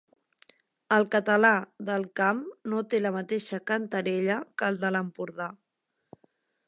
[0.95, 1.51] El català
[1.89, 2.41] del Camp
[2.73, 5.51] no té la mateixa cantarella que el de l'Empordà.